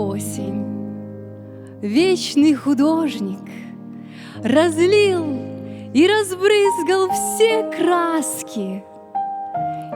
Осень, 0.00 0.64
вечный 1.82 2.54
художник, 2.54 3.44
Разлил 4.42 5.26
и 5.92 6.08
разбрызгал 6.08 7.10
все 7.10 7.70
краски, 7.70 8.82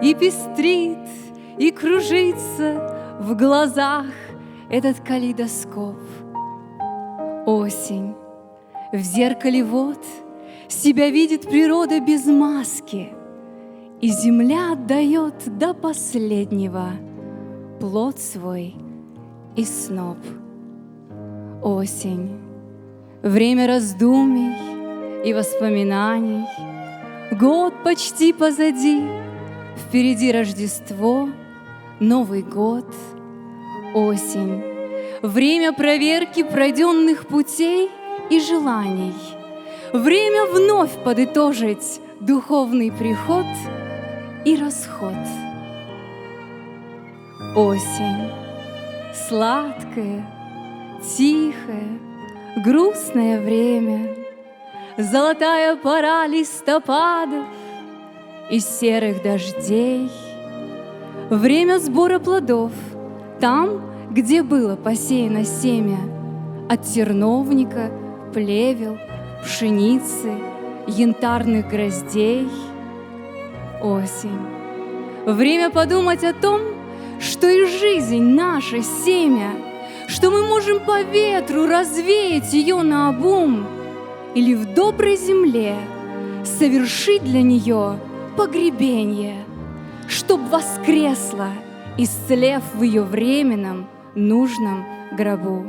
И 0.02 0.14
пестрит, 0.14 1.08
и 1.56 1.70
кружится 1.70 3.16
в 3.18 3.34
глазах 3.34 4.04
Этот 4.68 5.00
калейдоскоп. 5.00 5.96
Осень, 7.46 8.14
в 8.92 8.98
зеркале 8.98 9.64
вот 9.64 10.04
Себя 10.68 11.08
видит 11.08 11.48
природа 11.48 12.00
без 12.00 12.26
маски, 12.26 13.08
И 14.02 14.08
земля 14.08 14.72
отдает 14.72 15.56
до 15.58 15.72
последнего 15.72 16.90
Плод 17.80 18.18
свой 18.18 18.83
и 19.56 19.64
сноп. 19.64 20.18
Осень, 21.62 22.40
время 23.22 23.66
раздумий 23.66 24.54
и 25.24 25.32
воспоминаний, 25.32 26.46
Год 27.30 27.72
почти 27.82 28.32
позади, 28.32 29.02
впереди 29.76 30.30
Рождество, 30.30 31.28
Новый 32.00 32.42
год, 32.42 32.86
осень, 33.94 34.62
Время 35.22 35.72
проверки 35.72 36.42
пройденных 36.42 37.26
путей 37.26 37.90
и 38.30 38.40
желаний, 38.40 39.14
Время 39.92 40.44
вновь 40.46 40.92
подытожить 41.02 42.00
духовный 42.20 42.92
приход 42.92 43.46
и 44.44 44.56
расход. 44.56 45.14
Осень, 47.56 48.43
сладкое, 49.14 50.26
тихое, 51.16 51.98
грустное 52.64 53.40
время, 53.40 54.08
Золотая 54.96 55.74
пора 55.74 56.24
листопадов 56.28 57.46
и 58.50 58.60
серых 58.60 59.22
дождей, 59.22 60.10
Время 61.30 61.78
сбора 61.78 62.20
плодов 62.20 62.70
там, 63.40 63.82
где 64.10 64.42
было 64.42 64.76
посеяно 64.76 65.44
семя, 65.44 65.98
От 66.68 66.82
терновника, 66.82 67.90
плевел, 68.32 68.98
пшеницы, 69.42 70.32
янтарных 70.86 71.68
гроздей. 71.68 72.48
Осень. 73.82 74.38
Время 75.26 75.70
подумать 75.70 76.24
о 76.24 76.32
том, 76.32 76.60
что 77.20 77.48
и 77.48 77.66
жизнь 77.66 78.22
наша 78.22 78.82
семя, 78.82 79.52
что 80.08 80.30
мы 80.30 80.46
можем 80.46 80.80
по 80.80 81.02
ветру 81.02 81.66
развеять 81.66 82.52
ее 82.52 82.82
на 82.82 83.08
обум 83.08 83.66
или 84.34 84.54
в 84.54 84.74
доброй 84.74 85.16
земле 85.16 85.76
совершить 86.44 87.24
для 87.24 87.42
нее 87.42 87.98
погребение, 88.36 89.44
чтоб 90.08 90.40
воскресла, 90.50 91.50
исцелев 91.96 92.62
в 92.74 92.82
ее 92.82 93.02
временном 93.02 93.88
нужном 94.14 94.84
гробу. 95.12 95.66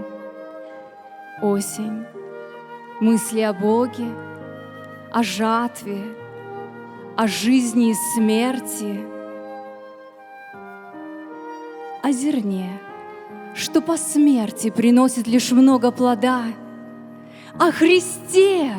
Осень, 1.41 2.05
мысли 2.99 3.41
о 3.41 3.53
Боге, 3.53 4.07
о 5.11 5.23
жатве, 5.23 6.01
о 7.15 7.27
жизни 7.27 7.91
и 7.91 7.95
смерти— 8.15 9.05
о 12.05 12.11
зерне, 12.11 12.79
что 13.55 13.81
по 13.81 13.97
смерти 13.97 14.69
приносит 14.69 15.25
лишь 15.25 15.51
много 15.51 15.89
плода, 15.89 16.43
о 17.59 17.71
Христе, 17.71 18.73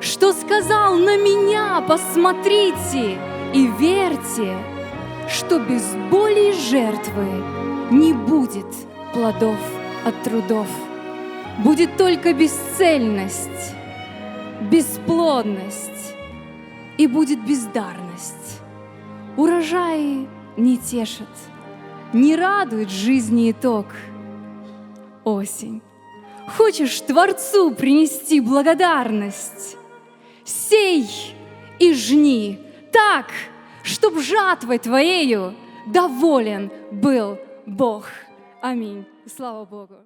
что 0.00 0.32
сказал 0.32 0.94
на 0.94 1.16
меня 1.16 1.80
посмотрите 1.80 3.18
и 3.52 3.66
верьте, 3.80 4.56
что 5.28 5.58
без 5.58 5.82
боли 6.08 6.50
и 6.50 6.70
жертвы 6.70 7.26
не 7.90 8.12
будет 8.12 8.72
плодов 9.12 9.58
от 10.04 10.22
трудов. 10.22 10.68
Будет 11.64 11.96
только 11.96 12.32
бесцельность, 12.32 13.74
бесплодность 14.70 16.14
и 16.96 17.08
будет 17.08 17.44
бездарность. 17.44 18.60
Урожаи 19.36 20.28
не 20.56 20.76
тешат– 20.76 21.26
не 22.12 22.36
радует 22.36 22.90
жизни 22.90 23.50
итог. 23.50 23.86
Осень. 25.24 25.82
Хочешь 26.56 27.00
Творцу 27.02 27.74
принести 27.74 28.40
благодарность? 28.40 29.76
Сей 30.44 31.06
и 31.78 31.92
жни 31.92 32.58
так, 32.90 33.26
чтоб 33.82 34.18
жатвой 34.18 34.78
твоею 34.78 35.54
доволен 35.86 36.70
был 36.90 37.38
Бог. 37.66 38.06
Аминь. 38.62 39.04
Слава 39.26 39.64
Богу. 39.66 39.98